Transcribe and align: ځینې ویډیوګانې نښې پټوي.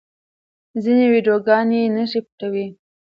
ځینې 0.83 1.05
ویډیوګانې 1.11 1.81
نښې 1.95 2.19
پټوي. 2.25 2.67